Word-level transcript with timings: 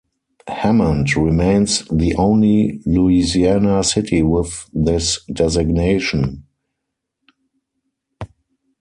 Hammond 0.47 1.15
remains 1.15 1.85
the 1.91 2.15
only 2.15 2.81
Louisiana 2.87 3.83
city 3.83 4.23
with 4.23 4.67
this 4.73 5.23
designation. 5.31 6.45